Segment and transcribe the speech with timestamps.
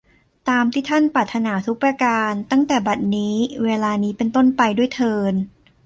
[0.49, 5.33] ตามที่ท่านปรารถนาทุกประการตั้งแต่บัดนี้ เวลานี้เป็นต้นไปด้วยเทอญ